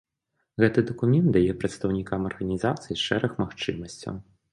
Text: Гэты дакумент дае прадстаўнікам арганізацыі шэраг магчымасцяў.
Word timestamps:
Гэты 0.61 0.83
дакумент 0.91 1.27
дае 1.35 1.51
прадстаўнікам 1.63 2.25
арганізацыі 2.31 2.99
шэраг 3.05 3.37
магчымасцяў. 3.43 4.19